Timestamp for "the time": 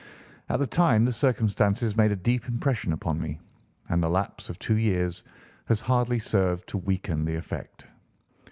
0.57-1.05